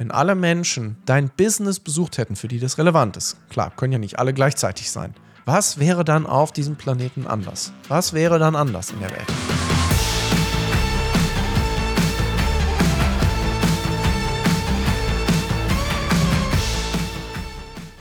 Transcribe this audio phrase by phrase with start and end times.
[0.00, 3.36] wenn alle Menschen dein Business besucht hätten, für die das relevant ist?
[3.50, 5.14] Klar, können ja nicht alle gleichzeitig sein.
[5.44, 7.74] Was wäre dann auf diesem Planeten anders?
[7.88, 9.26] Was wäre dann anders in der Welt?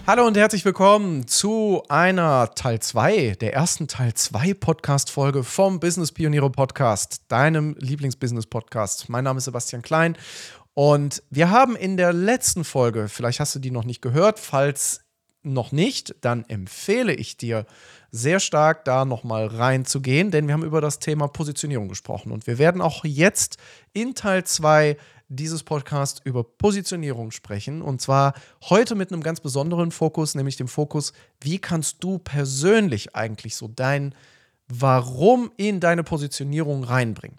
[0.09, 6.11] Hallo und herzlich willkommen zu einer Teil 2, der ersten Teil 2 Podcast-Folge vom Business
[6.11, 9.07] Pioniere Podcast, deinem Lieblingsbusiness-Podcast.
[9.09, 10.17] Mein Name ist Sebastian Klein
[10.79, 15.01] und wir haben in der letzten Folge, vielleicht hast du die noch nicht gehört, falls
[15.43, 17.65] noch nicht, dann empfehle ich dir
[18.11, 22.59] sehr stark da nochmal reinzugehen, denn wir haben über das Thema Positionierung gesprochen und wir
[22.59, 23.57] werden auch jetzt
[23.91, 24.95] in Teil 2
[25.27, 27.81] dieses Podcast über Positionierung sprechen.
[27.81, 28.33] Und zwar
[28.69, 31.11] heute mit einem ganz besonderen Fokus, nämlich dem Fokus,
[31.41, 34.15] wie kannst du persönlich eigentlich so dein
[34.69, 37.37] Warum in deine Positionierung reinbringen.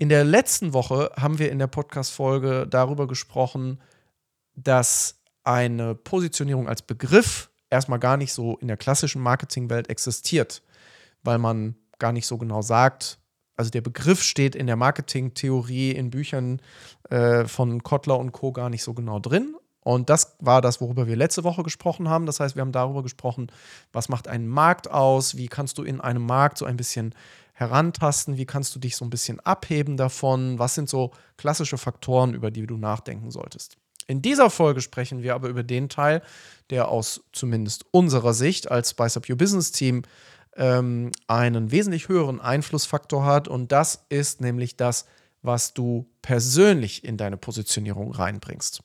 [0.00, 3.82] In der letzten Woche haben wir in der Podcast-Folge darüber gesprochen,
[4.56, 10.62] dass eine Positionierung als Begriff erstmal gar nicht so in der klassischen Marketingwelt existiert,
[11.22, 13.18] weil man gar nicht so genau sagt,
[13.58, 16.62] also der Begriff steht in der Marketingtheorie in Büchern
[17.10, 18.52] äh, von Kotler und Co.
[18.52, 19.54] gar nicht so genau drin.
[19.82, 22.24] Und das war das, worüber wir letzte Woche gesprochen haben.
[22.24, 23.52] Das heißt, wir haben darüber gesprochen,
[23.92, 27.14] was macht einen Markt aus, wie kannst du in einem Markt so ein bisschen
[27.60, 32.32] herantasten, wie kannst du dich so ein bisschen abheben davon, was sind so klassische Faktoren,
[32.32, 33.76] über die du nachdenken solltest.
[34.06, 36.22] In dieser Folge sprechen wir aber über den Teil,
[36.70, 40.02] der aus zumindest unserer Sicht als Spice Up Your Business Team
[40.56, 43.46] ähm, einen wesentlich höheren Einflussfaktor hat.
[43.46, 45.04] Und das ist nämlich das,
[45.42, 48.82] was du persönlich in deine Positionierung reinbringst.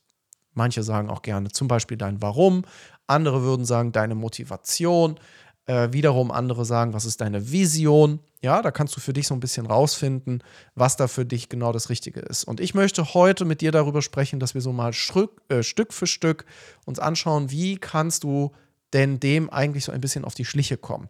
[0.53, 2.63] Manche sagen auch gerne zum Beispiel dein Warum,
[3.07, 5.17] andere würden sagen deine Motivation,
[5.65, 8.19] äh, wiederum andere sagen, was ist deine Vision.
[8.45, 10.43] Ja, da kannst du für dich so ein bisschen rausfinden,
[10.75, 12.43] was da für dich genau das Richtige ist.
[12.43, 15.91] Und ich möchte heute mit dir darüber sprechen, dass wir so mal Stück, äh, Stück
[15.91, 16.45] für Stück
[16.85, 18.51] uns anschauen, wie kannst du
[18.93, 21.09] denn dem eigentlich so ein bisschen auf die Schliche kommen.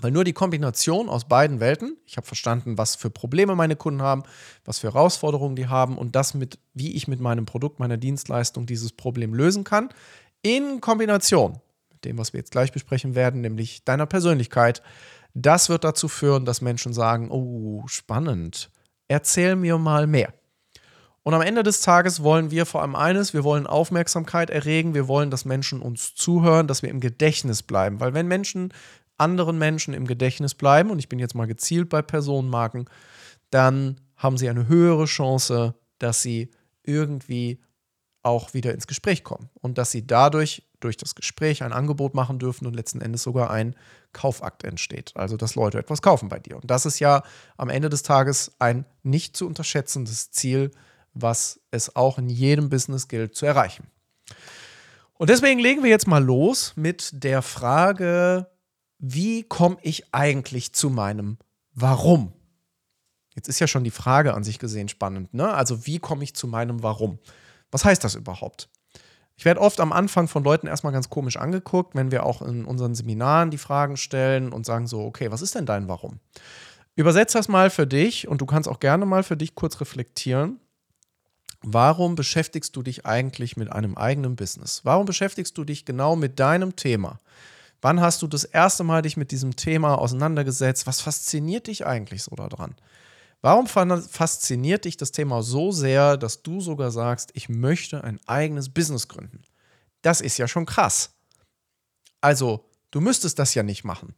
[0.00, 4.00] Weil nur die Kombination aus beiden Welten, ich habe verstanden, was für Probleme meine Kunden
[4.00, 4.22] haben,
[4.64, 8.66] was für Herausforderungen die haben und das mit, wie ich mit meinem Produkt, meiner Dienstleistung
[8.66, 9.88] dieses Problem lösen kann,
[10.42, 11.58] in Kombination
[11.90, 14.80] mit dem, was wir jetzt gleich besprechen werden, nämlich deiner Persönlichkeit,
[15.34, 18.70] das wird dazu führen, dass Menschen sagen, oh, spannend,
[19.08, 20.32] erzähl mir mal mehr.
[21.24, 25.06] Und am Ende des Tages wollen wir vor allem eines, wir wollen Aufmerksamkeit erregen, wir
[25.06, 28.00] wollen, dass Menschen uns zuhören, dass wir im Gedächtnis bleiben.
[28.00, 28.72] Weil wenn Menschen
[29.18, 32.86] anderen Menschen im Gedächtnis bleiben, und ich bin jetzt mal gezielt bei Personenmarken,
[33.50, 36.50] dann haben sie eine höhere Chance, dass sie
[36.82, 37.60] irgendwie
[38.22, 42.38] auch wieder ins Gespräch kommen und dass sie dadurch durch das Gespräch ein Angebot machen
[42.38, 43.74] dürfen und letzten Endes sogar ein
[44.12, 45.12] Kaufakt entsteht.
[45.14, 46.56] Also dass Leute etwas kaufen bei dir.
[46.56, 47.22] Und das ist ja
[47.56, 50.70] am Ende des Tages ein nicht zu unterschätzendes Ziel,
[51.14, 53.86] was es auch in jedem Business gilt zu erreichen.
[55.14, 58.50] Und deswegen legen wir jetzt mal los mit der Frage,
[58.98, 61.38] wie komme ich eigentlich zu meinem
[61.74, 62.32] Warum?
[63.34, 65.52] Jetzt ist ja schon die Frage an sich gesehen spannend, ne?
[65.52, 67.18] Also, wie komme ich zu meinem Warum?
[67.72, 68.68] Was heißt das überhaupt?
[69.36, 72.64] Ich werde oft am Anfang von Leuten erstmal ganz komisch angeguckt, wenn wir auch in
[72.64, 76.20] unseren Seminaren die Fragen stellen und sagen so, okay, was ist denn dein Warum?
[76.94, 80.60] Übersetz das mal für dich und du kannst auch gerne mal für dich kurz reflektieren.
[81.62, 84.82] Warum beschäftigst du dich eigentlich mit einem eigenen Business?
[84.84, 87.18] Warum beschäftigst du dich genau mit deinem Thema?
[87.80, 90.86] Wann hast du das erste Mal dich mit diesem Thema auseinandergesetzt?
[90.86, 92.74] Was fasziniert dich eigentlich so daran?
[93.42, 98.68] Warum fasziniert dich das Thema so sehr, dass du sogar sagst, ich möchte ein eigenes
[98.68, 99.42] Business gründen?
[100.00, 101.10] Das ist ja schon krass.
[102.20, 104.14] Also, du müsstest das ja nicht machen.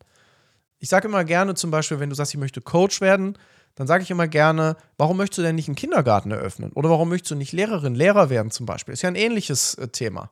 [0.79, 3.39] Ich sage immer gerne zum Beispiel, wenn du sagst, ich möchte Coach werden,
[3.77, 6.73] dann sage ich immer gerne, warum möchtest du denn nicht einen Kindergarten eröffnen?
[6.73, 8.93] Oder warum möchtest du nicht Lehrerin, Lehrer werden zum Beispiel?
[8.93, 10.31] Ist ja ein ähnliches äh, Thema.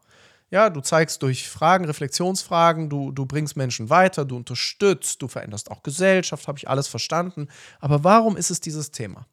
[0.52, 5.70] Ja, du zeigst durch Fragen, Reflexionsfragen, du, du bringst Menschen weiter, du unterstützt, du veränderst
[5.70, 7.48] auch Gesellschaft, habe ich alles verstanden.
[7.80, 9.26] Aber warum ist es dieses Thema?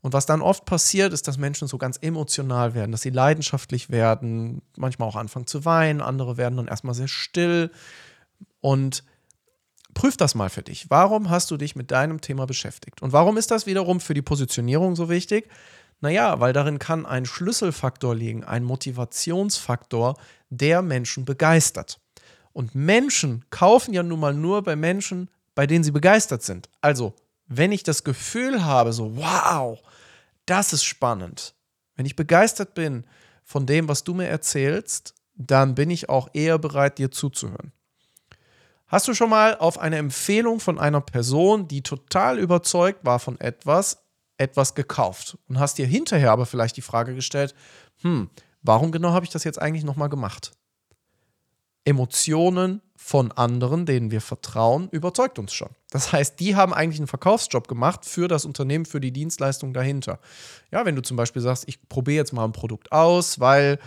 [0.00, 3.90] Und was dann oft passiert, ist, dass Menschen so ganz emotional werden, dass sie leidenschaftlich
[3.90, 7.70] werden, manchmal auch anfangen zu weinen, andere werden dann erstmal sehr still.
[8.62, 9.04] Und
[9.92, 10.88] prüf das mal für dich.
[10.88, 13.02] Warum hast du dich mit deinem Thema beschäftigt?
[13.02, 15.50] Und warum ist das wiederum für die Positionierung so wichtig?
[16.00, 20.16] Naja, weil darin kann ein Schlüsselfaktor liegen, ein Motivationsfaktor,
[20.48, 22.00] der Menschen begeistert.
[22.52, 26.68] Und Menschen kaufen ja nun mal nur bei Menschen, bei denen sie begeistert sind.
[26.80, 27.14] Also,
[27.46, 29.78] wenn ich das Gefühl habe, so, wow,
[30.46, 31.54] das ist spannend,
[31.96, 33.04] wenn ich begeistert bin
[33.44, 37.72] von dem, was du mir erzählst, dann bin ich auch eher bereit, dir zuzuhören.
[38.86, 43.38] Hast du schon mal auf eine Empfehlung von einer Person, die total überzeugt war von
[43.38, 44.02] etwas,
[44.40, 47.54] etwas gekauft und hast dir hinterher aber vielleicht die Frage gestellt,
[48.00, 48.30] hm,
[48.62, 50.52] warum genau habe ich das jetzt eigentlich nochmal gemacht?
[51.84, 55.70] Emotionen von anderen, denen wir vertrauen, überzeugt uns schon.
[55.90, 60.20] Das heißt, die haben eigentlich einen Verkaufsjob gemacht für das Unternehmen, für die Dienstleistung dahinter.
[60.70, 63.78] Ja, wenn du zum Beispiel sagst, ich probiere jetzt mal ein Produkt aus, weil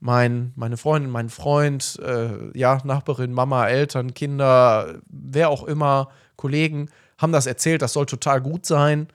[0.00, 6.90] mein, meine Freundin, mein Freund, äh, ja, Nachbarin, Mama, Eltern, Kinder, wer auch immer, Kollegen
[7.18, 9.08] haben das erzählt, das soll total gut sein.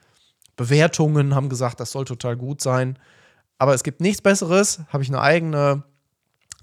[0.56, 2.98] Bewertungen haben gesagt, das soll total gut sein.
[3.58, 5.84] Aber es gibt nichts Besseres, habe ich eine eigene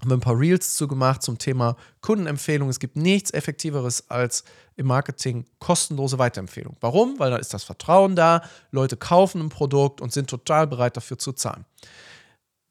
[0.02, 2.68] haben ein paar Reels zu gemacht zum Thema Kundenempfehlung.
[2.68, 4.44] Es gibt nichts Effektiveres als
[4.76, 6.76] im Marketing kostenlose Weiterempfehlung.
[6.80, 7.18] Warum?
[7.18, 8.42] Weil da ist das Vertrauen da,
[8.72, 11.64] Leute kaufen ein Produkt und sind total bereit dafür zu zahlen.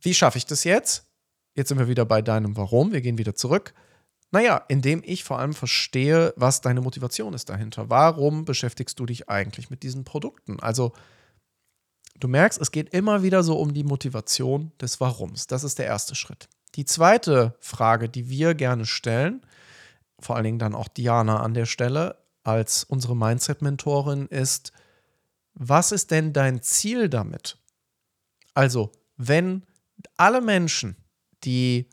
[0.02, 1.06] Wie schaffe ich das jetzt?
[1.56, 2.92] Jetzt sind wir wieder bei deinem Warum.
[2.92, 3.74] Wir gehen wieder zurück.
[4.32, 7.90] Naja, indem ich vor allem verstehe, was deine Motivation ist dahinter.
[7.90, 10.60] Warum beschäftigst du dich eigentlich mit diesen Produkten?
[10.62, 10.94] Also,
[12.20, 15.48] du merkst, es geht immer wieder so um die Motivation des Warums.
[15.48, 16.48] Das ist der erste Schritt.
[16.76, 19.46] Die zweite Frage, die wir gerne stellen,
[20.20, 24.72] vor allen Dingen dann auch Diana an der Stelle als unsere Mindset-Mentorin, ist,
[25.54, 27.58] was ist denn dein Ziel damit?
[28.54, 29.66] Also, wenn
[30.16, 30.96] alle Menschen,
[31.44, 31.90] die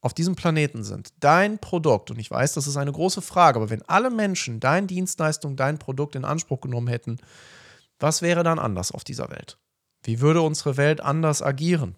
[0.00, 3.70] auf diesem Planeten sind, dein Produkt, und ich weiß, das ist eine große Frage, aber
[3.70, 7.18] wenn alle Menschen deine Dienstleistung, dein Produkt in Anspruch genommen hätten,
[7.98, 9.58] was wäre dann anders auf dieser Welt?
[10.02, 11.96] Wie würde unsere Welt anders agieren?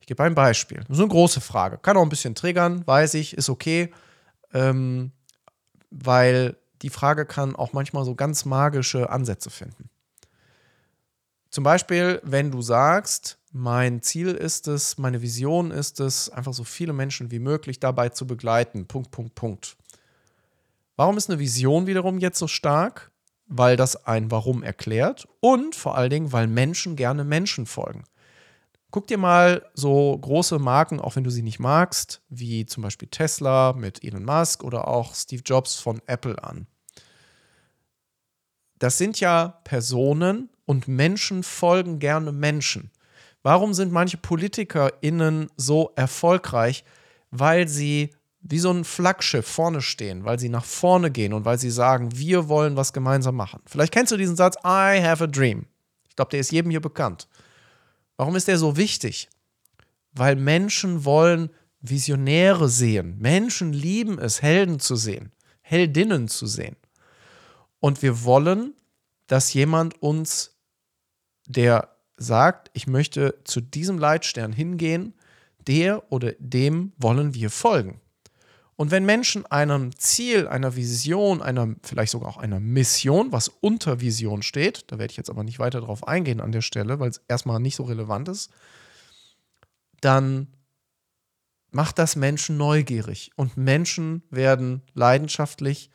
[0.00, 0.78] Ich gebe ein Beispiel.
[0.78, 1.78] Das ist eine große Frage.
[1.78, 3.92] Kann auch ein bisschen triggern, weiß ich, ist okay.
[4.52, 5.12] Ähm,
[5.90, 9.90] weil die Frage kann auch manchmal so ganz magische Ansätze finden.
[11.50, 16.64] Zum Beispiel, wenn du sagst, mein Ziel ist es, meine Vision ist es, einfach so
[16.64, 18.86] viele Menschen wie möglich dabei zu begleiten.
[18.86, 19.76] Punkt, Punkt, Punkt.
[20.96, 23.10] Warum ist eine Vision wiederum jetzt so stark?
[23.46, 28.04] Weil das ein Warum erklärt und vor allen Dingen, weil Menschen gerne Menschen folgen.
[28.90, 33.08] Guck dir mal so große Marken, auch wenn du sie nicht magst, wie zum Beispiel
[33.08, 36.66] Tesla mit Elon Musk oder auch Steve Jobs von Apple an.
[38.78, 42.90] Das sind ja Personen und Menschen folgen gerne Menschen.
[43.42, 46.84] Warum sind manche PolitikerInnen so erfolgreich?
[47.30, 48.10] Weil sie
[48.40, 52.16] wie so ein Flaggschiff vorne stehen, weil sie nach vorne gehen und weil sie sagen,
[52.16, 53.62] wir wollen was gemeinsam machen.
[53.66, 55.66] Vielleicht kennst du diesen Satz, I have a dream.
[56.08, 57.28] Ich glaube, der ist jedem hier bekannt.
[58.16, 59.28] Warum ist der so wichtig?
[60.12, 61.50] Weil Menschen wollen
[61.80, 63.16] Visionäre sehen.
[63.18, 66.76] Menschen lieben es, Helden zu sehen, Heldinnen zu sehen.
[67.80, 68.74] Und wir wollen,
[69.26, 70.56] dass jemand uns,
[71.46, 75.14] der sagt, ich möchte zu diesem Leitstern hingehen,
[75.66, 78.00] der oder dem wollen wir folgen.
[78.76, 84.00] Und wenn Menschen einem Ziel, einer Vision, einer vielleicht sogar auch einer Mission, was unter
[84.00, 87.10] Vision steht, da werde ich jetzt aber nicht weiter drauf eingehen an der Stelle, weil
[87.10, 88.50] es erstmal nicht so relevant ist,
[90.00, 90.48] dann
[91.70, 95.90] macht das Menschen neugierig und Menschen werden leidenschaftlich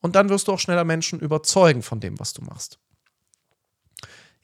[0.00, 2.78] und dann wirst du auch schneller Menschen überzeugen von dem, was du machst.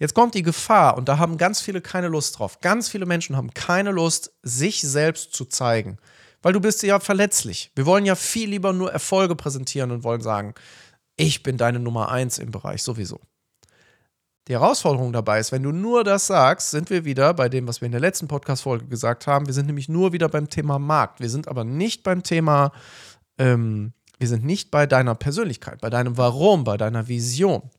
[0.01, 2.61] Jetzt kommt die Gefahr und da haben ganz viele keine Lust drauf.
[2.61, 5.99] Ganz viele Menschen haben keine Lust, sich selbst zu zeigen
[6.43, 7.71] weil du bist ja verletzlich.
[7.75, 10.55] Wir wollen ja viel lieber nur Erfolge präsentieren und wollen sagen,
[11.17, 13.21] ich bin deine Nummer eins im Bereich sowieso.
[14.49, 17.81] Die Herausforderung dabei ist, wenn du nur das sagst, sind wir wieder bei dem, was
[17.81, 19.47] wir in der letzten Podcast-Folge gesagt haben.
[19.47, 21.21] Wir sind nämlich nur wieder beim Thema Markt.
[21.21, 22.73] Wir sind aber nicht beim Thema,
[23.39, 27.71] ähm, wir sind nicht bei deiner Persönlichkeit, bei deinem Warum, bei deiner Vision.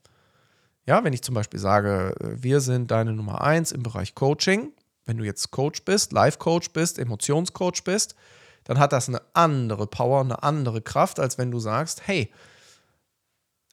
[0.92, 4.74] Ja, wenn ich zum Beispiel sage, äh, wir sind deine Nummer eins im Bereich Coaching,
[5.06, 8.14] wenn du jetzt Coach bist, Life-Coach bist, Emotionscoach bist,
[8.66, 12.30] dann hat das eine andere Power, eine andere Kraft, als wenn du sagst, hey,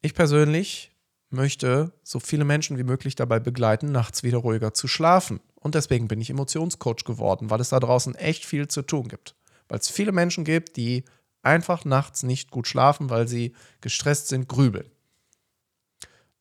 [0.00, 0.92] ich persönlich
[1.28, 5.40] möchte so viele Menschen wie möglich dabei begleiten, nachts wieder ruhiger zu schlafen.
[5.56, 9.34] Und deswegen bin ich Emotionscoach geworden, weil es da draußen echt viel zu tun gibt.
[9.66, 11.02] Weil es viele Menschen gibt, die
[11.42, 14.88] einfach nachts nicht gut schlafen, weil sie gestresst sind, grübeln.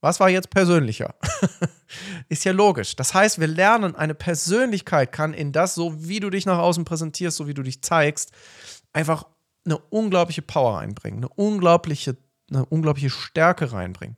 [0.01, 1.15] Was war jetzt persönlicher?
[2.29, 2.95] ist ja logisch.
[2.95, 6.85] Das heißt, wir lernen, eine Persönlichkeit kann in das, so wie du dich nach außen
[6.85, 8.31] präsentierst, so wie du dich zeigst,
[8.93, 9.25] einfach
[9.65, 12.15] eine unglaubliche Power reinbringen, eine unglaubliche,
[12.49, 14.17] eine unglaubliche Stärke reinbringen.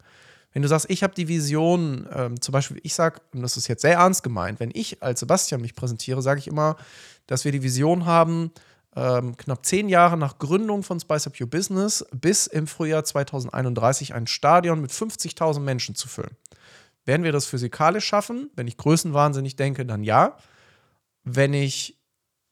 [0.52, 3.68] Wenn du sagst, ich habe die Vision, ähm, zum Beispiel, ich sage, und das ist
[3.68, 6.76] jetzt sehr ernst gemeint, wenn ich als Sebastian mich präsentiere, sage ich immer,
[7.28, 8.52] dass wir die Vision haben,
[8.96, 14.14] ähm, knapp zehn Jahre nach Gründung von Spice Up Your Business bis im Frühjahr 2031
[14.14, 16.36] ein Stadion mit 50.000 Menschen zu füllen.
[17.06, 18.50] Werden wir das physikalisch schaffen?
[18.56, 20.38] Wenn ich größenwahnsinnig denke, dann ja.
[21.24, 22.00] Wenn ich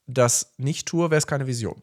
[0.08, 1.82] das nicht tue, wäre es keine Vision.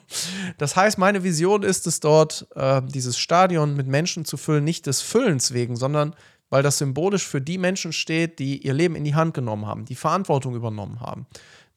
[0.58, 4.86] das heißt, meine Vision ist es dort, äh, dieses Stadion mit Menschen zu füllen, nicht
[4.86, 6.14] des Füllens wegen, sondern
[6.50, 9.84] weil das symbolisch für die Menschen steht, die ihr Leben in die Hand genommen haben,
[9.84, 11.26] die Verantwortung übernommen haben,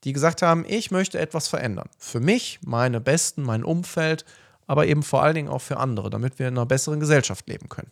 [0.03, 1.89] die gesagt haben, ich möchte etwas verändern.
[1.97, 4.25] Für mich, meine Besten, mein Umfeld,
[4.67, 7.69] aber eben vor allen Dingen auch für andere, damit wir in einer besseren Gesellschaft leben
[7.69, 7.91] können.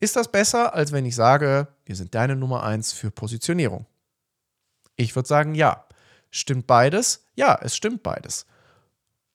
[0.00, 3.86] Ist das besser, als wenn ich sage, wir sind deine Nummer eins für Positionierung?
[4.96, 5.84] Ich würde sagen, ja.
[6.30, 7.24] Stimmt beides?
[7.34, 8.46] Ja, es stimmt beides.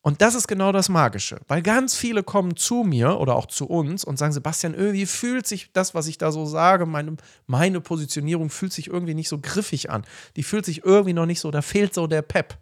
[0.04, 3.68] Und das ist genau das Magische, weil ganz viele kommen zu mir oder auch zu
[3.68, 7.82] uns und sagen, Sebastian, irgendwie fühlt sich das, was ich da so sage, meine, meine
[7.82, 10.04] Positionierung fühlt sich irgendwie nicht so griffig an.
[10.38, 12.58] Die fühlt sich irgendwie noch nicht so, da fehlt so der Pep.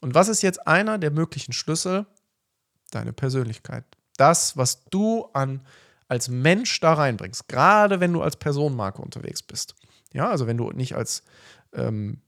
[0.00, 2.06] Und was ist jetzt einer der möglichen Schlüssel?
[2.90, 3.84] Deine Persönlichkeit.
[4.16, 5.60] Das, was du an,
[6.08, 9.76] als Mensch da reinbringst, gerade wenn du als Personenmarke unterwegs bist.
[10.12, 11.22] Ja, also wenn du nicht als,
[11.72, 12.20] ähm,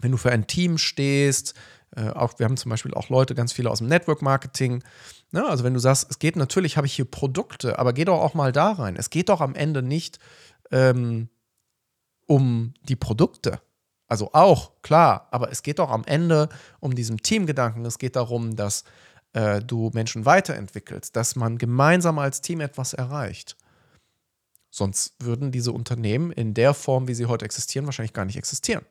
[0.00, 1.54] wenn du für ein Team stehst,
[1.96, 4.82] äh, auch, wir haben zum Beispiel auch Leute, ganz viele aus dem Network Marketing.
[5.30, 5.44] Ne?
[5.44, 8.34] Also wenn du sagst, es geht natürlich, habe ich hier Produkte, aber geh doch auch
[8.34, 8.96] mal da rein.
[8.96, 10.18] Es geht doch am Ende nicht
[10.70, 11.28] ähm,
[12.26, 13.60] um die Produkte.
[14.08, 16.48] Also auch, klar, aber es geht doch am Ende
[16.80, 17.84] um diesen Teamgedanken.
[17.84, 18.84] Es geht darum, dass
[19.32, 23.56] äh, du Menschen weiterentwickelst, dass man gemeinsam als Team etwas erreicht.
[24.70, 28.84] Sonst würden diese Unternehmen in der Form, wie sie heute existieren, wahrscheinlich gar nicht existieren.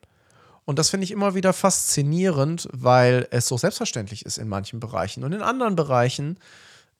[0.64, 5.24] Und das finde ich immer wieder faszinierend, weil es so selbstverständlich ist in manchen Bereichen.
[5.24, 6.38] Und in anderen Bereichen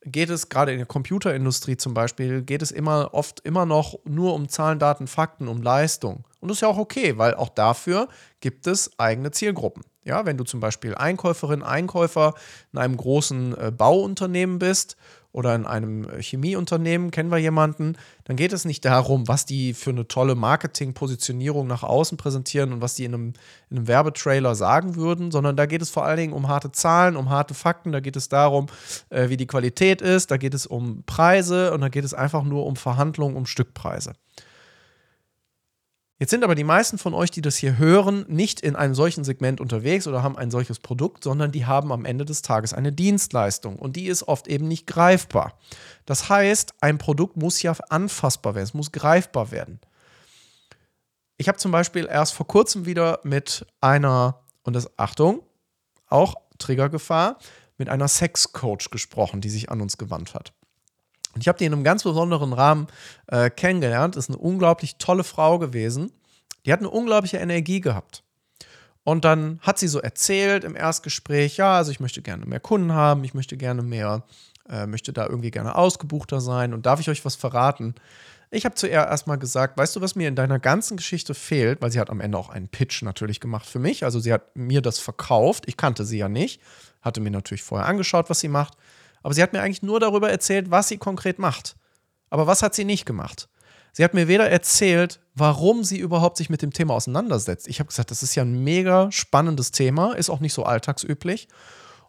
[0.04, 4.34] geht es, gerade in der Computerindustrie zum Beispiel, geht es immer oft immer noch nur
[4.34, 6.24] um Zahlen, Daten, Fakten, um Leistung.
[6.40, 8.08] Und das ist ja auch okay, weil auch dafür
[8.40, 9.84] gibt es eigene Zielgruppen.
[10.04, 12.34] Ja, wenn du zum Beispiel Einkäuferin, Einkäufer
[12.72, 14.96] in einem großen äh, Bauunternehmen bist
[15.32, 19.74] oder in einem äh, Chemieunternehmen, kennen wir jemanden, dann geht es nicht darum, was die
[19.74, 23.32] für eine tolle Marketing-Positionierung nach außen präsentieren und was die in einem,
[23.70, 27.16] in einem Werbetrailer sagen würden, sondern da geht es vor allen Dingen um harte Zahlen,
[27.16, 28.66] um harte Fakten, da geht es darum,
[29.10, 32.44] äh, wie die Qualität ist, da geht es um Preise und da geht es einfach
[32.44, 34.12] nur um Verhandlungen, um Stückpreise.
[36.22, 39.24] Jetzt sind aber die meisten von euch, die das hier hören, nicht in einem solchen
[39.24, 42.92] Segment unterwegs oder haben ein solches Produkt, sondern die haben am Ende des Tages eine
[42.92, 45.58] Dienstleistung und die ist oft eben nicht greifbar.
[46.06, 49.80] Das heißt, ein Produkt muss ja anfassbar werden, es muss greifbar werden.
[51.38, 55.42] Ich habe zum Beispiel erst vor kurzem wieder mit einer, und das Achtung,
[56.06, 57.38] auch Triggergefahr,
[57.78, 60.52] mit einer Sexcoach gesprochen, die sich an uns gewandt hat.
[61.34, 62.86] Und ich habe die in einem ganz besonderen Rahmen
[63.26, 64.16] äh, kennengelernt.
[64.16, 66.12] Ist eine unglaublich tolle Frau gewesen.
[66.66, 68.22] Die hat eine unglaubliche Energie gehabt.
[69.04, 72.92] Und dann hat sie so erzählt im Erstgespräch, ja, also ich möchte gerne mehr Kunden
[72.92, 74.24] haben, ich möchte gerne mehr,
[74.68, 76.72] äh, möchte da irgendwie gerne ausgebuchter sein.
[76.72, 77.96] Und darf ich euch was verraten?
[78.54, 81.80] Ich habe zu ihr erstmal gesagt, weißt du, was mir in deiner ganzen Geschichte fehlt,
[81.80, 84.04] weil sie hat am Ende auch einen Pitch natürlich gemacht für mich.
[84.04, 85.64] Also sie hat mir das verkauft.
[85.66, 86.60] Ich kannte sie ja nicht,
[87.00, 88.76] hatte mir natürlich vorher angeschaut, was sie macht.
[89.22, 91.76] Aber sie hat mir eigentlich nur darüber erzählt, was sie konkret macht.
[92.30, 93.48] Aber was hat sie nicht gemacht?
[93.92, 97.68] Sie hat mir weder erzählt, warum sie überhaupt sich mit dem Thema auseinandersetzt.
[97.68, 101.48] Ich habe gesagt, das ist ja ein mega spannendes Thema, ist auch nicht so alltagsüblich.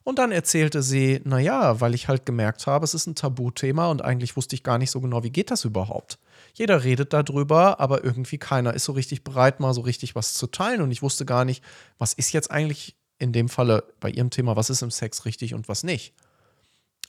[0.03, 4.01] Und dann erzählte sie, naja, weil ich halt gemerkt habe, es ist ein Tabuthema und
[4.01, 6.19] eigentlich wusste ich gar nicht so genau, wie geht das überhaupt.
[6.53, 10.47] Jeder redet darüber, aber irgendwie keiner ist so richtig bereit, mal so richtig was zu
[10.47, 10.81] teilen.
[10.81, 11.63] Und ich wusste gar nicht,
[11.97, 15.53] was ist jetzt eigentlich in dem Falle bei ihrem Thema, was ist im Sex richtig
[15.53, 16.13] und was nicht.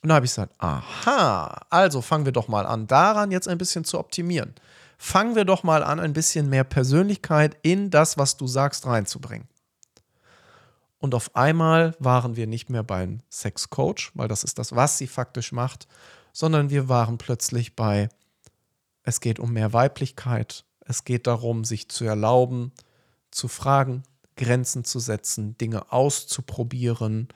[0.04, 3.56] Und da habe ich gesagt, aha, also fangen wir doch mal an, daran jetzt ein
[3.56, 4.54] bisschen zu optimieren.
[4.98, 9.48] Fangen wir doch mal an, ein bisschen mehr Persönlichkeit in das, was du sagst, reinzubringen.
[10.98, 15.06] Und auf einmal waren wir nicht mehr beim Sexcoach, weil das ist das, was sie
[15.06, 15.88] faktisch macht,
[16.34, 18.10] sondern wir waren plötzlich bei,
[19.04, 22.72] es geht um mehr Weiblichkeit, es geht darum, sich zu erlauben,
[23.30, 24.02] zu fragen,
[24.36, 27.28] Grenzen zu setzen, Dinge auszuprobieren,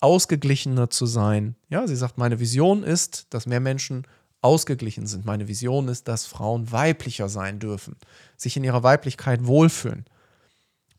[0.00, 1.56] ausgeglichener zu sein.
[1.68, 4.06] Ja, sie sagt, meine Vision ist, dass mehr Menschen
[4.42, 5.24] ausgeglichen sind.
[5.24, 7.96] Meine Vision ist, dass Frauen weiblicher sein dürfen,
[8.36, 10.04] sich in ihrer Weiblichkeit wohlfühlen.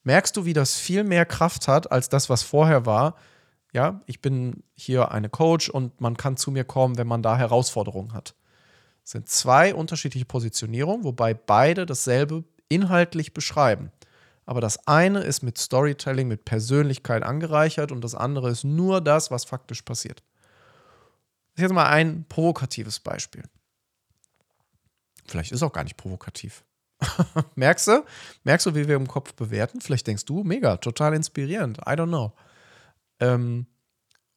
[0.04, 3.16] Merkst du, wie das viel mehr Kraft hat als das, was vorher war?
[3.72, 7.38] Ja, ich bin hier eine Coach und man kann zu mir kommen, wenn man da
[7.38, 8.34] Herausforderungen hat.
[9.04, 13.92] Es sind zwei unterschiedliche Positionierungen, wobei beide dasselbe inhaltlich beschreiben.
[14.46, 19.32] Aber das eine ist mit Storytelling, mit Persönlichkeit angereichert und das andere ist nur das,
[19.32, 20.24] was faktisch passiert.
[21.54, 23.44] Das ist jetzt mal ein provokatives Beispiel.
[25.26, 26.64] Vielleicht ist auch gar nicht provokativ.
[27.56, 28.06] Merkst du?
[28.44, 29.82] Merkst du, wie wir im Kopf bewerten?
[29.82, 31.80] Vielleicht denkst du, mega, total inspirierend.
[31.80, 32.34] I don't know.
[33.20, 33.66] Ähm,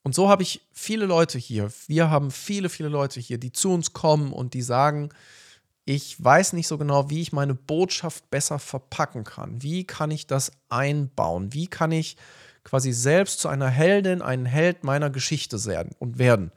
[0.02, 1.70] und so habe ich viele Leute hier.
[1.86, 5.10] Wir haben viele, viele Leute hier, die zu uns kommen und die sagen,
[5.88, 9.62] ich weiß nicht so genau, wie ich meine Botschaft besser verpacken kann.
[9.62, 11.54] Wie kann ich das einbauen?
[11.54, 12.18] Wie kann ich
[12.62, 16.52] quasi selbst zu einer Heldin, ein Held meiner Geschichte werden und werden?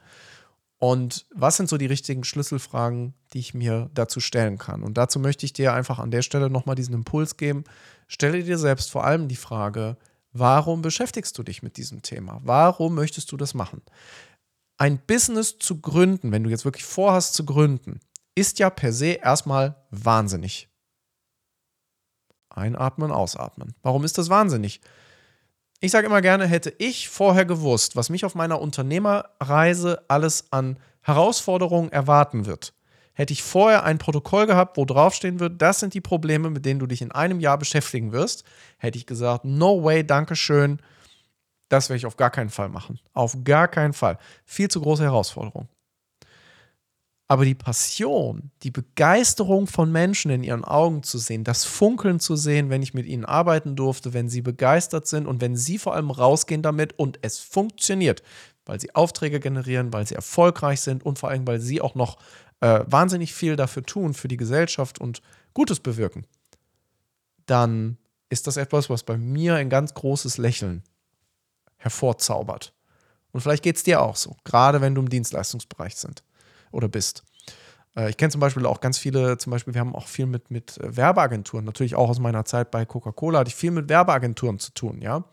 [0.76, 4.82] Und was sind so die richtigen Schlüsselfragen, die ich mir dazu stellen kann?
[4.82, 7.64] Und dazu möchte ich dir einfach an der Stelle nochmal diesen Impuls geben.
[8.08, 9.96] Stelle dir selbst vor allem die Frage,
[10.34, 12.42] warum beschäftigst du dich mit diesem Thema?
[12.44, 13.80] Warum möchtest du das machen?
[14.76, 18.00] Ein Business zu gründen, wenn du jetzt wirklich vorhast zu gründen,
[18.34, 20.68] ist ja per se erstmal wahnsinnig.
[22.50, 23.74] Einatmen, ausatmen.
[23.82, 24.80] Warum ist das wahnsinnig?
[25.80, 30.78] Ich sage immer gerne, hätte ich vorher gewusst, was mich auf meiner Unternehmerreise alles an
[31.00, 32.72] Herausforderungen erwarten wird,
[33.14, 36.78] hätte ich vorher ein Protokoll gehabt, wo draufstehen wird, das sind die Probleme, mit denen
[36.78, 38.44] du dich in einem Jahr beschäftigen wirst,
[38.78, 40.80] hätte ich gesagt, no way, danke schön,
[41.68, 43.00] das werde ich auf gar keinen Fall machen.
[43.12, 44.18] Auf gar keinen Fall.
[44.44, 45.68] Viel zu große Herausforderung.
[47.32, 52.36] Aber die Passion, die Begeisterung von Menschen in ihren Augen zu sehen, das Funkeln zu
[52.36, 55.94] sehen, wenn ich mit ihnen arbeiten durfte, wenn sie begeistert sind und wenn sie vor
[55.94, 58.22] allem rausgehen damit und es funktioniert,
[58.66, 62.18] weil sie Aufträge generieren, weil sie erfolgreich sind und vor allem, weil sie auch noch
[62.60, 65.22] äh, wahnsinnig viel dafür tun, für die Gesellschaft und
[65.54, 66.26] Gutes bewirken,
[67.46, 67.96] dann
[68.28, 70.82] ist das etwas, was bei mir ein ganz großes Lächeln
[71.78, 72.74] hervorzaubert.
[73.30, 76.22] Und vielleicht geht es dir auch so, gerade wenn du im Dienstleistungsbereich sind
[76.72, 77.24] oder bist.
[77.96, 80.50] Äh, ich kenne zum Beispiel auch ganz viele, zum Beispiel, wir haben auch viel mit,
[80.50, 84.58] mit äh, Werbeagenturen, natürlich auch aus meiner Zeit bei Coca-Cola hatte ich viel mit Werbeagenturen
[84.58, 85.24] zu tun, ja.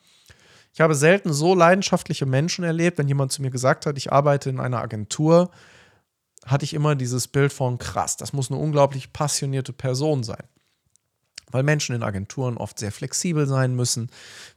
[0.72, 4.52] Ich habe selten so leidenschaftliche Menschen erlebt, wenn jemand zu mir gesagt hat, ich arbeite
[4.52, 5.50] in einer Agentur,
[6.46, 10.44] hatte ich immer dieses Bild von krass, das muss eine unglaublich passionierte Person sein.
[11.52, 14.12] Weil Menschen in Agenturen oft sehr flexibel sein müssen,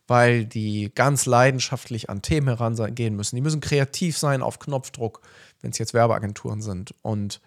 [0.06, 3.36] weil die ganz leidenschaftlich an Themen herangehen müssen.
[3.36, 5.22] Die müssen kreativ sein auf Knopfdruck
[5.62, 6.94] wenn es jetzt Werbeagenturen sind.
[7.00, 7.40] Und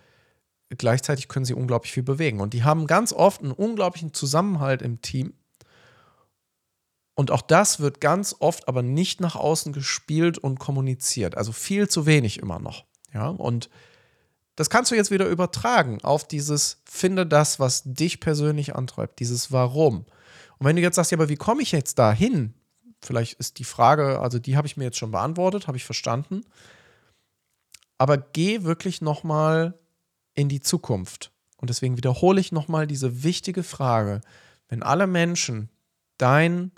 [0.69, 2.39] gleichzeitig können sie unglaublich viel bewegen.
[2.39, 5.33] Und die haben ganz oft einen unglaublichen Zusammenhalt im Team.
[7.13, 11.37] Und auch das wird ganz oft aber nicht nach außen gespielt und kommuniziert.
[11.37, 12.85] Also viel zu wenig immer noch.
[13.13, 13.69] Ja, und
[14.55, 19.51] das kannst du jetzt wieder übertragen auf dieses Finde das, was dich persönlich antreibt, dieses
[19.51, 20.05] Warum.
[20.57, 22.53] Und wenn du jetzt sagst, ja, aber wie komme ich jetzt da hin?
[23.01, 26.43] Vielleicht ist die Frage, also die habe ich mir jetzt schon beantwortet, habe ich verstanden
[27.97, 29.79] aber geh wirklich nochmal
[30.33, 31.31] in die Zukunft.
[31.57, 34.21] Und deswegen wiederhole ich nochmal diese wichtige Frage.
[34.67, 35.69] Wenn alle Menschen
[36.17, 36.71] dein,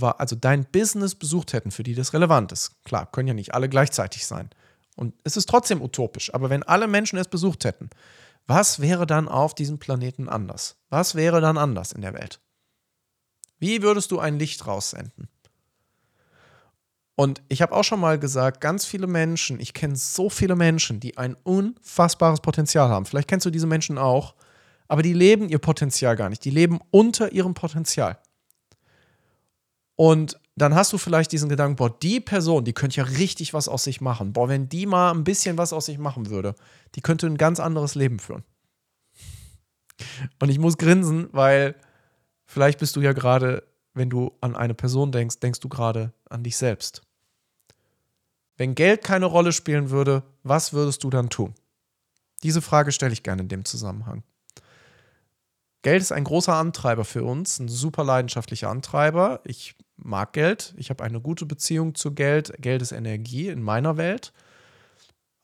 [0.00, 3.68] also dein Business besucht hätten, für die das relevant ist, klar, können ja nicht alle
[3.68, 4.50] gleichzeitig sein.
[4.96, 7.90] Und es ist trotzdem utopisch, aber wenn alle Menschen es besucht hätten,
[8.46, 10.76] was wäre dann auf diesem Planeten anders?
[10.90, 12.40] Was wäre dann anders in der Welt?
[13.58, 15.28] Wie würdest du ein Licht raussenden?
[17.14, 20.98] Und ich habe auch schon mal gesagt, ganz viele Menschen, ich kenne so viele Menschen,
[20.98, 23.06] die ein unfassbares Potenzial haben.
[23.06, 24.34] Vielleicht kennst du diese Menschen auch,
[24.88, 26.44] aber die leben ihr Potenzial gar nicht.
[26.44, 28.18] Die leben unter ihrem Potenzial.
[29.94, 33.68] Und dann hast du vielleicht diesen Gedanken, boah, die Person, die könnte ja richtig was
[33.68, 34.32] aus sich machen.
[34.32, 36.54] Boah, wenn die mal ein bisschen was aus sich machen würde,
[36.94, 38.44] die könnte ein ganz anderes Leben führen.
[40.40, 41.74] Und ich muss grinsen, weil
[42.44, 43.62] vielleicht bist du ja gerade
[43.94, 47.02] wenn du an eine Person denkst, denkst du gerade an dich selbst.
[48.56, 51.54] Wenn Geld keine Rolle spielen würde, was würdest du dann tun?
[52.42, 54.22] Diese Frage stelle ich gerne in dem Zusammenhang.
[55.82, 59.40] Geld ist ein großer Antreiber für uns, ein super leidenschaftlicher Antreiber.
[59.44, 62.52] Ich mag Geld, ich habe eine gute Beziehung zu Geld.
[62.58, 64.32] Geld ist Energie in meiner Welt.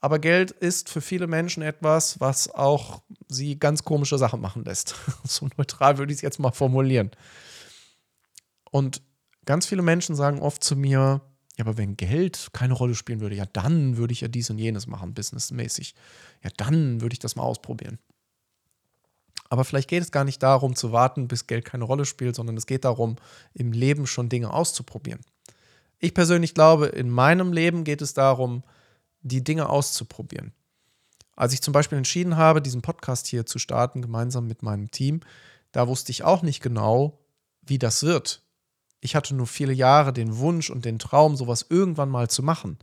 [0.00, 4.94] Aber Geld ist für viele Menschen etwas, was auch sie ganz komische Sachen machen lässt.
[5.24, 7.10] so neutral würde ich es jetzt mal formulieren.
[8.70, 9.02] Und
[9.44, 11.20] ganz viele Menschen sagen oft zu mir,
[11.56, 14.58] ja, aber wenn Geld keine Rolle spielen würde, ja, dann würde ich ja dies und
[14.58, 15.94] jenes machen, businessmäßig.
[16.44, 17.98] Ja, dann würde ich das mal ausprobieren.
[19.48, 22.56] Aber vielleicht geht es gar nicht darum zu warten, bis Geld keine Rolle spielt, sondern
[22.56, 23.16] es geht darum,
[23.54, 25.20] im Leben schon Dinge auszuprobieren.
[25.98, 28.62] Ich persönlich glaube, in meinem Leben geht es darum,
[29.22, 30.52] die Dinge auszuprobieren.
[31.34, 35.20] Als ich zum Beispiel entschieden habe, diesen Podcast hier zu starten, gemeinsam mit meinem Team,
[35.72, 37.18] da wusste ich auch nicht genau,
[37.62, 38.42] wie das wird
[39.00, 42.78] ich hatte nur viele Jahre den Wunsch und den Traum, sowas irgendwann mal zu machen.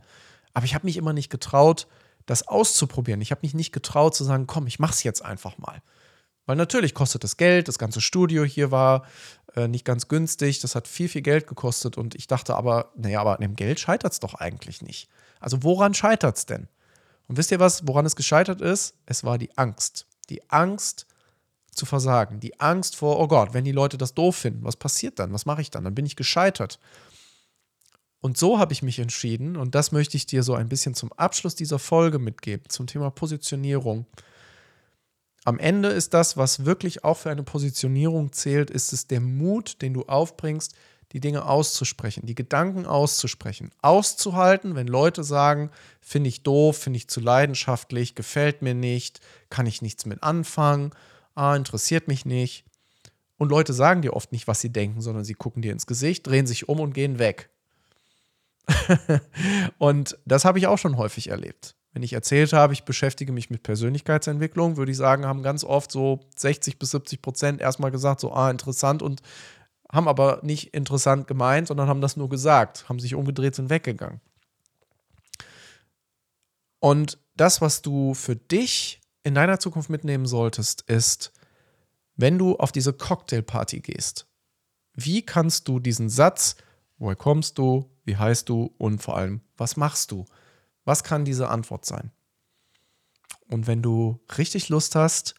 [0.54, 1.86] Aber ich habe mich immer nicht getraut,
[2.24, 3.20] das auszuprobieren.
[3.20, 5.82] Ich habe mich nicht getraut zu sagen, komm, ich mach's jetzt einfach mal.
[6.46, 9.04] Weil natürlich kostet das Geld, das ganze Studio hier war
[9.54, 13.20] äh, nicht ganz günstig, das hat viel, viel Geld gekostet und ich dachte aber, naja,
[13.20, 15.08] aber an dem Geld scheitert es doch eigentlich nicht.
[15.40, 16.68] Also woran scheitert es denn?
[17.28, 18.94] Und wisst ihr was, woran es gescheitert ist?
[19.04, 20.06] Es war die Angst.
[20.30, 21.06] Die Angst,
[21.76, 22.40] zu versagen.
[22.40, 25.32] Die Angst vor, oh Gott, wenn die Leute das doof finden, was passiert dann?
[25.32, 25.84] Was mache ich dann?
[25.84, 26.80] Dann bin ich gescheitert.
[28.20, 31.12] Und so habe ich mich entschieden, und das möchte ich dir so ein bisschen zum
[31.12, 34.06] Abschluss dieser Folge mitgeben, zum Thema Positionierung.
[35.46, 39.80] Am Ende ist das, was wirklich auch für eine Positionierung zählt, ist es der Mut,
[39.80, 40.74] den du aufbringst,
[41.12, 47.06] die Dinge auszusprechen, die Gedanken auszusprechen, auszuhalten, wenn Leute sagen, finde ich doof, finde ich
[47.06, 50.90] zu leidenschaftlich, gefällt mir nicht, kann ich nichts mit anfangen,
[51.36, 52.64] ah, interessiert mich nicht.
[53.38, 56.26] Und Leute sagen dir oft nicht, was sie denken, sondern sie gucken dir ins Gesicht,
[56.26, 57.50] drehen sich um und gehen weg.
[59.78, 61.75] und das habe ich auch schon häufig erlebt.
[61.96, 65.90] Wenn ich erzählt habe, ich beschäftige mich mit Persönlichkeitsentwicklung, würde ich sagen, haben ganz oft
[65.90, 69.22] so 60 bis 70 Prozent erstmal gesagt, so, ah, interessant und
[69.90, 74.20] haben aber nicht interessant gemeint, sondern haben das nur gesagt, haben sich umgedreht, sind weggegangen.
[76.80, 81.32] Und das, was du für dich in deiner Zukunft mitnehmen solltest, ist,
[82.14, 84.26] wenn du auf diese Cocktailparty gehst,
[84.92, 86.56] wie kannst du diesen Satz,
[86.98, 90.26] woher kommst du, wie heißt du und vor allem, was machst du?
[90.86, 92.12] Was kann diese Antwort sein?
[93.48, 95.34] Und wenn du richtig Lust hast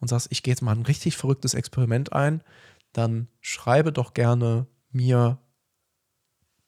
[0.00, 2.42] und sagst, ich gehe jetzt mal ein richtig verrücktes Experiment ein,
[2.92, 5.38] dann schreibe doch gerne mir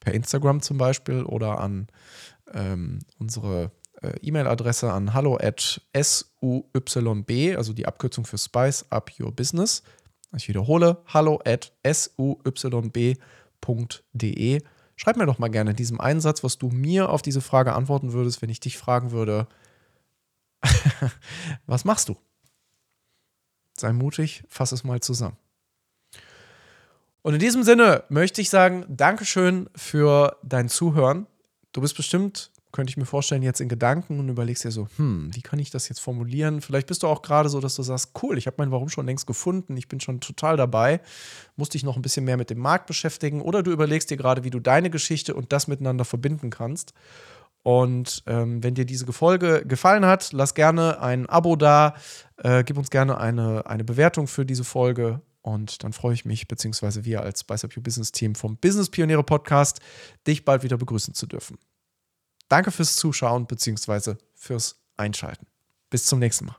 [0.01, 1.87] per Instagram zum Beispiel oder an
[2.53, 3.70] ähm, unsere
[4.03, 9.83] äh, E-Mail-Adresse an hallo at SUYB, also die Abkürzung für Spice Up Your Business.
[10.37, 13.18] Ich wiederhole, hallo at SUYB.de.
[14.96, 18.12] Schreib mir doch mal gerne in diesem Einsatz, was du mir auf diese Frage antworten
[18.12, 19.48] würdest, wenn ich dich fragen würde,
[21.66, 22.16] was machst du?
[23.76, 25.37] Sei mutig, fass es mal zusammen.
[27.22, 31.26] Und in diesem Sinne möchte ich sagen, Dankeschön für dein Zuhören.
[31.72, 35.30] Du bist bestimmt, könnte ich mir vorstellen, jetzt in Gedanken und überlegst dir so, hm,
[35.32, 36.60] wie kann ich das jetzt formulieren?
[36.60, 39.06] Vielleicht bist du auch gerade so, dass du sagst, cool, ich habe mein Warum schon
[39.06, 41.00] längst gefunden, ich bin schon total dabei,
[41.54, 44.42] musst dich noch ein bisschen mehr mit dem Markt beschäftigen oder du überlegst dir gerade,
[44.42, 46.94] wie du deine Geschichte und das miteinander verbinden kannst.
[47.62, 51.94] Und ähm, wenn dir diese Folge gefallen hat, lass gerne ein Abo da,
[52.38, 56.48] äh, gib uns gerne eine, eine Bewertung für diese Folge und dann freue ich mich,
[56.48, 59.78] beziehungsweise wir als Spice Up Your Business Team vom Business Pioniere Podcast,
[60.26, 61.56] dich bald wieder begrüßen zu dürfen.
[62.48, 65.46] Danke fürs Zuschauen, beziehungsweise fürs Einschalten.
[65.90, 66.57] Bis zum nächsten Mal.